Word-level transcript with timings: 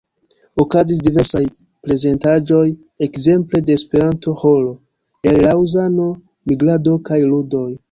Okazis 0.61 1.01
diversaj 1.07 1.41
prezentaĵoj 1.87 2.63
ekzemple 3.09 3.63
de 3.69 3.77
esperanto-ĥoro 3.81 4.73
el 5.33 5.41
Laŭzano, 5.47 6.11
migrado 6.53 6.99
kaj 7.11 7.25
ludoj. 7.31 7.71